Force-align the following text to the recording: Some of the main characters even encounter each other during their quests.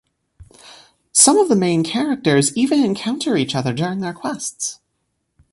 Some 1.13 1.37
of 1.37 1.47
the 1.47 1.55
main 1.55 1.83
characters 1.83 2.57
even 2.57 2.83
encounter 2.83 3.37
each 3.37 3.53
other 3.53 3.71
during 3.71 3.99
their 3.99 4.13
quests. 4.13 4.79